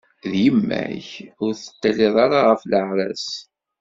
D 0.31 0.33
yemma-k, 0.43 1.09
ur 1.43 1.51
teṭṭilliḍ 1.55 2.15
ara 2.25 2.39
ɣef 2.49 2.61
leɛra-s. 2.71 3.29